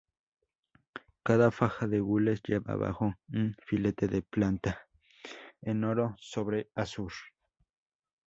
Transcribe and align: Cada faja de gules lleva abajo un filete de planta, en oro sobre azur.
Cada 1.21 1.51
faja 1.51 1.85
de 1.87 1.99
gules 1.99 2.41
lleva 2.41 2.73
abajo 2.73 3.13
un 3.31 3.55
filete 3.67 4.07
de 4.07 4.23
planta, 4.23 4.87
en 5.61 5.83
oro 5.83 6.15
sobre 6.17 6.71
azur. 6.73 7.13